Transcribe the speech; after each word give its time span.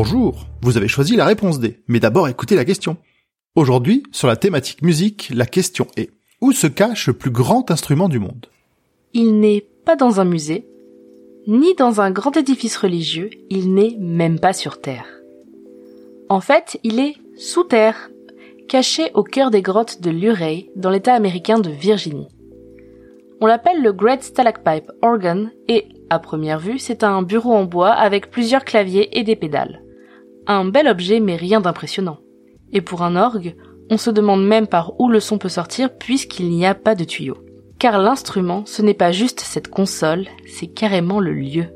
Bonjour, 0.00 0.46
vous 0.62 0.76
avez 0.76 0.86
choisi 0.86 1.16
la 1.16 1.24
réponse 1.24 1.58
D, 1.58 1.80
mais 1.88 1.98
d'abord 1.98 2.28
écoutez 2.28 2.54
la 2.54 2.64
question. 2.64 2.98
Aujourd'hui, 3.56 4.04
sur 4.12 4.28
la 4.28 4.36
thématique 4.36 4.82
musique, 4.82 5.28
la 5.34 5.44
question 5.44 5.88
est 5.96 6.10
où 6.40 6.52
se 6.52 6.68
cache 6.68 7.08
le 7.08 7.14
plus 7.14 7.32
grand 7.32 7.68
instrument 7.72 8.08
du 8.08 8.20
monde? 8.20 8.46
Il 9.12 9.40
n'est 9.40 9.66
pas 9.84 9.96
dans 9.96 10.20
un 10.20 10.24
musée, 10.24 10.68
ni 11.48 11.74
dans 11.74 12.00
un 12.00 12.12
grand 12.12 12.36
édifice 12.36 12.76
religieux, 12.76 13.30
il 13.50 13.74
n'est 13.74 13.96
même 13.98 14.38
pas 14.38 14.52
sur 14.52 14.80
Terre. 14.80 15.08
En 16.28 16.40
fait, 16.40 16.78
il 16.84 17.00
est 17.00 17.16
sous 17.36 17.64
terre, 17.64 18.08
caché 18.68 19.10
au 19.14 19.24
cœur 19.24 19.50
des 19.50 19.62
grottes 19.62 20.00
de 20.00 20.10
Luray, 20.10 20.70
dans 20.76 20.90
l'état 20.90 21.14
américain 21.14 21.58
de 21.58 21.70
Virginie. 21.70 22.28
On 23.40 23.46
l'appelle 23.46 23.82
le 23.82 23.92
Great 23.92 24.22
Stalagpipe 24.22 24.92
Organ 25.02 25.50
et, 25.66 25.88
à 26.08 26.20
première 26.20 26.60
vue, 26.60 26.78
c'est 26.78 27.02
un 27.02 27.22
bureau 27.22 27.52
en 27.52 27.64
bois 27.64 27.90
avec 27.90 28.30
plusieurs 28.30 28.64
claviers 28.64 29.18
et 29.18 29.24
des 29.24 29.34
pédales. 29.34 29.82
Un 30.50 30.64
bel 30.64 30.88
objet 30.88 31.20
mais 31.20 31.36
rien 31.36 31.60
d'impressionnant. 31.60 32.18
Et 32.72 32.80
pour 32.80 33.02
un 33.02 33.16
orgue, 33.16 33.54
on 33.90 33.98
se 33.98 34.08
demande 34.10 34.46
même 34.46 34.66
par 34.66 34.98
où 34.98 35.10
le 35.10 35.20
son 35.20 35.36
peut 35.36 35.50
sortir 35.50 35.94
puisqu'il 35.94 36.48
n'y 36.48 36.64
a 36.64 36.74
pas 36.74 36.94
de 36.94 37.04
tuyau. 37.04 37.36
Car 37.78 37.98
l'instrument, 37.98 38.64
ce 38.64 38.80
n'est 38.80 38.94
pas 38.94 39.12
juste 39.12 39.40
cette 39.40 39.68
console, 39.68 40.26
c'est 40.46 40.66
carrément 40.66 41.20
le 41.20 41.34
lieu. 41.34 41.66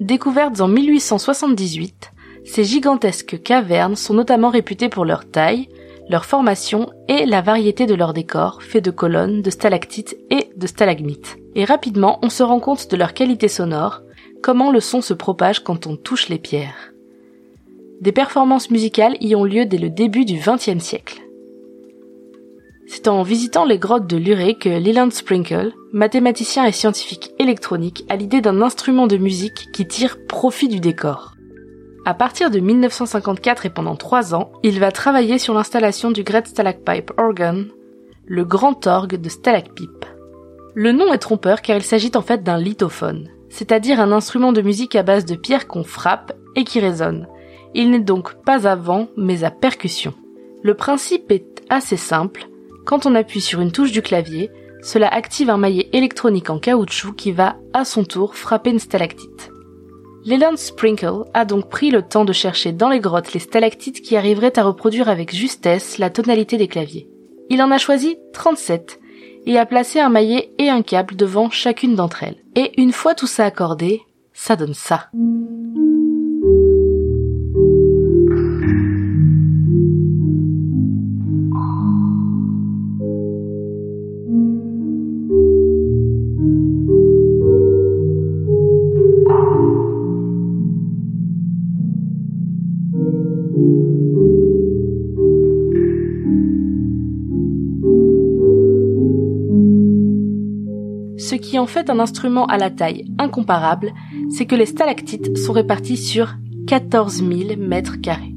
Découvertes 0.00 0.60
en 0.60 0.68
1878, 0.68 2.12
ces 2.44 2.64
gigantesques 2.64 3.42
cavernes 3.42 3.96
sont 3.96 4.14
notamment 4.14 4.50
réputées 4.50 4.90
pour 4.90 5.06
leur 5.06 5.28
taille, 5.28 5.68
leur 6.10 6.26
formation 6.26 6.90
et 7.08 7.24
la 7.24 7.40
variété 7.40 7.86
de 7.86 7.94
leur 7.94 8.12
décor, 8.12 8.62
fait 8.62 8.82
de 8.82 8.90
colonnes, 8.90 9.40
de 9.40 9.48
stalactites 9.48 10.16
et 10.30 10.50
de 10.54 10.66
stalagmites. 10.66 11.38
Et 11.54 11.64
rapidement, 11.64 12.18
on 12.22 12.28
se 12.28 12.42
rend 12.42 12.60
compte 12.60 12.90
de 12.90 12.96
leur 12.96 13.14
qualité 13.14 13.48
sonore, 13.48 14.02
comment 14.42 14.70
le 14.70 14.80
son 14.80 15.00
se 15.00 15.14
propage 15.14 15.64
quand 15.64 15.86
on 15.86 15.96
touche 15.96 16.28
les 16.28 16.38
pierres. 16.38 16.93
Des 18.00 18.12
performances 18.12 18.70
musicales 18.70 19.16
y 19.20 19.34
ont 19.34 19.44
lieu 19.44 19.66
dès 19.66 19.78
le 19.78 19.90
début 19.90 20.24
du 20.24 20.38
XXe 20.38 20.82
siècle. 20.82 21.20
C'est 22.86 23.08
en 23.08 23.22
visitant 23.22 23.64
les 23.64 23.78
grottes 23.78 24.06
de 24.06 24.16
Luray 24.16 24.56
que 24.56 24.68
Leland 24.68 25.10
Sprinkle, 25.10 25.72
mathématicien 25.92 26.64
et 26.64 26.72
scientifique 26.72 27.32
électronique, 27.38 28.04
a 28.08 28.16
l'idée 28.16 28.40
d'un 28.40 28.60
instrument 28.60 29.06
de 29.06 29.16
musique 29.16 29.68
qui 29.72 29.86
tire 29.86 30.18
profit 30.26 30.68
du 30.68 30.80
décor. 30.80 31.34
À 32.04 32.12
partir 32.12 32.50
de 32.50 32.60
1954 32.60 33.64
et 33.64 33.70
pendant 33.70 33.96
trois 33.96 34.34
ans, 34.34 34.52
il 34.62 34.78
va 34.78 34.92
travailler 34.92 35.38
sur 35.38 35.54
l'installation 35.54 36.10
du 36.10 36.22
Great 36.22 36.46
Stalagpipe 36.46 37.12
Organ, 37.16 37.68
le 38.26 38.44
grand 38.44 38.86
orgue 38.86 39.16
de 39.16 39.28
Stalagpipe. 39.30 40.04
Le 40.74 40.92
nom 40.92 41.12
est 41.12 41.18
trompeur 41.18 41.62
car 41.62 41.76
il 41.76 41.82
s'agit 41.82 42.12
en 42.14 42.20
fait 42.20 42.42
d'un 42.42 42.58
lithophone, 42.58 43.30
c'est-à-dire 43.48 44.00
un 44.00 44.12
instrument 44.12 44.52
de 44.52 44.60
musique 44.60 44.96
à 44.96 45.02
base 45.02 45.24
de 45.24 45.36
pierres 45.36 45.66
qu'on 45.66 45.84
frappe 45.84 46.32
et 46.56 46.64
qui 46.64 46.80
résonne. 46.80 47.26
Il 47.74 47.90
n'est 47.90 47.98
donc 47.98 48.42
pas 48.44 48.68
à 48.68 48.76
vent 48.76 49.08
mais 49.16 49.44
à 49.44 49.50
percussion. 49.50 50.14
Le 50.62 50.74
principe 50.74 51.30
est 51.30 51.62
assez 51.68 51.96
simple. 51.96 52.48
Quand 52.86 53.06
on 53.06 53.14
appuie 53.14 53.40
sur 53.40 53.60
une 53.60 53.72
touche 53.72 53.92
du 53.92 54.02
clavier, 54.02 54.50
cela 54.82 55.08
active 55.08 55.50
un 55.50 55.56
maillet 55.56 55.88
électronique 55.92 56.50
en 56.50 56.58
caoutchouc 56.58 57.14
qui 57.14 57.32
va, 57.32 57.56
à 57.72 57.84
son 57.84 58.04
tour, 58.04 58.36
frapper 58.36 58.70
une 58.70 58.78
stalactite. 58.78 59.50
Leland 60.26 60.56
Sprinkle 60.56 61.24
a 61.34 61.44
donc 61.44 61.68
pris 61.68 61.90
le 61.90 62.02
temps 62.02 62.24
de 62.24 62.32
chercher 62.32 62.72
dans 62.72 62.88
les 62.88 63.00
grottes 63.00 63.34
les 63.34 63.40
stalactites 63.40 64.00
qui 64.00 64.16
arriveraient 64.16 64.58
à 64.58 64.62
reproduire 64.62 65.08
avec 65.08 65.34
justesse 65.34 65.98
la 65.98 66.10
tonalité 66.10 66.56
des 66.56 66.68
claviers. 66.68 67.08
Il 67.50 67.60
en 67.60 67.70
a 67.70 67.78
choisi 67.78 68.16
37 68.32 69.00
et 69.46 69.58
a 69.58 69.66
placé 69.66 70.00
un 70.00 70.08
maillet 70.08 70.50
et 70.58 70.70
un 70.70 70.82
câble 70.82 71.16
devant 71.16 71.50
chacune 71.50 71.94
d'entre 71.94 72.22
elles. 72.22 72.42
Et 72.54 72.72
une 72.80 72.92
fois 72.92 73.14
tout 73.14 73.26
ça 73.26 73.44
accordé, 73.44 74.00
ça 74.32 74.56
donne 74.56 74.74
ça. 74.74 75.10
Ce 101.16 101.36
qui 101.36 101.58
en 101.58 101.66
fait 101.66 101.90
un 101.90 102.00
instrument 102.00 102.46
à 102.46 102.58
la 102.58 102.70
taille 102.70 103.06
incomparable, 103.18 103.92
c'est 104.30 104.46
que 104.46 104.54
les 104.54 104.66
stalactites 104.66 105.36
sont 105.38 105.52
répartis 105.52 105.96
sur 105.96 106.34
14 106.66 107.24
000 107.26 107.56
mètres 107.58 108.00
carrés. 108.00 108.34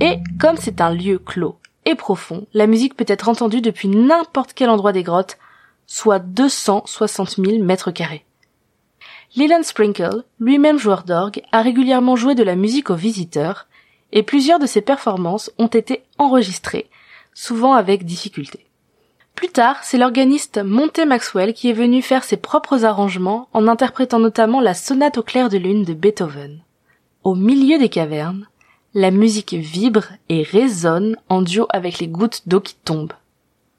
Et 0.00 0.18
comme 0.38 0.56
c'est 0.56 0.80
un 0.80 0.94
lieu 0.94 1.18
clos 1.18 1.56
et 1.84 1.94
profond, 1.94 2.46
la 2.54 2.66
musique 2.66 2.96
peut 2.96 3.04
être 3.08 3.28
entendue 3.28 3.60
depuis 3.60 3.88
n'importe 3.88 4.52
quel 4.54 4.70
endroit 4.70 4.92
des 4.92 5.02
grottes, 5.02 5.38
soit 5.86 6.20
260 6.20 7.36
000 7.44 7.62
mètres 7.62 7.90
carrés. 7.90 8.24
Leland 9.34 9.62
Sprinkle, 9.62 10.24
lui-même 10.40 10.78
joueur 10.78 11.04
d'orgue, 11.04 11.40
a 11.52 11.62
régulièrement 11.62 12.16
joué 12.16 12.34
de 12.34 12.42
la 12.42 12.54
musique 12.54 12.90
aux 12.90 12.94
visiteurs, 12.94 13.66
et 14.12 14.22
plusieurs 14.22 14.58
de 14.58 14.66
ses 14.66 14.82
performances 14.82 15.50
ont 15.56 15.68
été 15.68 16.02
enregistrées, 16.18 16.90
souvent 17.32 17.72
avec 17.72 18.04
difficulté. 18.04 18.66
Plus 19.34 19.48
tard, 19.48 19.78
c'est 19.84 19.96
l'organiste 19.96 20.60
Monte 20.62 20.98
Maxwell 20.98 21.54
qui 21.54 21.70
est 21.70 21.74
venu 21.74 22.02
faire 22.02 22.24
ses 22.24 22.36
propres 22.36 22.84
arrangements 22.84 23.48
en 23.54 23.68
interprétant 23.68 24.18
notamment 24.18 24.60
la 24.60 24.74
sonate 24.74 25.16
au 25.16 25.22
clair 25.22 25.48
de 25.48 25.56
lune 25.56 25.84
de 25.84 25.94
Beethoven. 25.94 26.60
Au 27.24 27.34
milieu 27.34 27.78
des 27.78 27.88
cavernes, 27.88 28.46
la 28.92 29.10
musique 29.10 29.54
vibre 29.54 30.08
et 30.28 30.42
résonne 30.42 31.16
en 31.30 31.40
duo 31.40 31.66
avec 31.70 31.98
les 32.00 32.08
gouttes 32.08 32.42
d'eau 32.46 32.60
qui 32.60 32.74
tombent. 32.74 33.14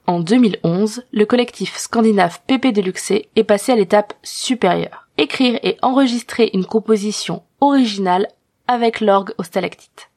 En 0.08 0.18
2011, 0.18 1.04
le 1.12 1.24
collectif 1.24 1.76
scandinave 1.76 2.40
Pépé 2.48 2.72
Deluxe 2.72 3.12
est 3.12 3.44
passé 3.44 3.70
à 3.70 3.76
l'étape 3.76 4.14
supérieure. 4.24 5.03
Écrire 5.16 5.58
et 5.62 5.76
enregistrer 5.82 6.50
une 6.54 6.64
composition 6.64 7.42
originale 7.60 8.28
avec 8.66 9.00
l'orgue 9.00 9.32
au 9.38 9.42
stalactite. 9.42 10.10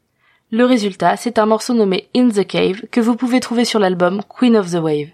Le 0.50 0.66
résultat, 0.66 1.18
c'est 1.18 1.40
un 1.40 1.46
morceau 1.46 1.74
nommé 1.74 2.10
In 2.16 2.30
the 2.30 2.46
Cave 2.46 2.82
que 2.92 3.02
vous 3.02 3.16
pouvez 3.16 3.40
trouver 3.40 3.66
sur 3.66 3.80
l'album 3.80 4.22
Queen 4.30 4.56
of 4.56 4.72
the 4.72 4.76
Wave. 4.76 5.10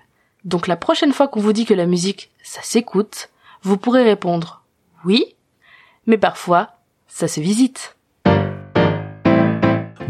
Donc 0.45 0.67
la 0.67 0.75
prochaine 0.75 1.13
fois 1.13 1.27
qu'on 1.27 1.39
vous 1.39 1.53
dit 1.53 1.66
que 1.66 1.73
la 1.73 1.85
musique, 1.85 2.31
ça 2.44 2.61
s'écoute, 2.61 3.29
vous 3.61 3.77
pourrez 3.77 4.03
répondre 4.03 4.63
oui, 5.05 5.35
mais 6.05 6.17
parfois, 6.17 6.69
ça 7.07 7.27
se 7.27 7.39
visite. 7.39 7.97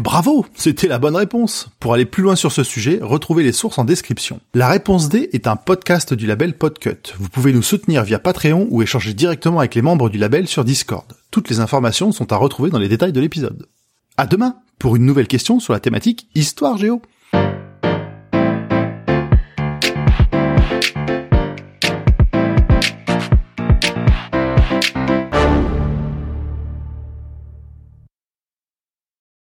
Bravo, 0.04 0.44
c'était 0.54 0.86
la 0.86 0.98
bonne 0.98 1.16
réponse. 1.16 1.70
Pour 1.80 1.94
aller 1.94 2.04
plus 2.04 2.22
loin 2.22 2.36
sur 2.36 2.52
ce 2.52 2.62
sujet, 2.62 2.98
retrouvez 3.00 3.42
les 3.42 3.52
sources 3.52 3.78
en 3.78 3.86
description. 3.86 4.38
La 4.52 4.68
réponse 4.68 5.08
D 5.08 5.30
est 5.32 5.46
un 5.46 5.56
podcast 5.56 6.12
du 6.12 6.26
label 6.26 6.58
Podcut. 6.58 7.14
Vous 7.18 7.30
pouvez 7.30 7.54
nous 7.54 7.62
soutenir 7.62 8.04
via 8.04 8.18
Patreon 8.18 8.66
ou 8.68 8.82
échanger 8.82 9.14
directement 9.14 9.60
avec 9.60 9.74
les 9.74 9.80
membres 9.80 10.10
du 10.10 10.18
label 10.18 10.46
sur 10.46 10.62
Discord. 10.62 11.06
Toutes 11.30 11.48
les 11.48 11.60
informations 11.60 12.12
sont 12.12 12.34
à 12.34 12.36
retrouver 12.36 12.68
dans 12.68 12.78
les 12.78 12.90
détails 12.90 13.14
de 13.14 13.20
l'épisode. 13.20 13.66
À 14.18 14.26
demain 14.26 14.56
pour 14.78 14.94
une 14.94 15.06
nouvelle 15.06 15.26
question 15.26 15.58
sur 15.58 15.72
la 15.72 15.80
thématique 15.80 16.28
Histoire 16.34 16.76
Géo. 16.76 17.00